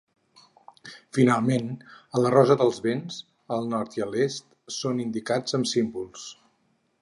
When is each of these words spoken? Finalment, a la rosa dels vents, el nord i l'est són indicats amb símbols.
Finalment, 1.17 1.67
a 2.19 2.23
la 2.23 2.31
rosa 2.35 2.55
dels 2.61 2.79
vents, 2.85 3.19
el 3.59 3.69
nord 3.75 3.99
i 4.01 4.09
l'est 4.15 4.49
són 4.79 5.05
indicats 5.05 5.59
amb 5.61 5.71
símbols. 5.75 6.27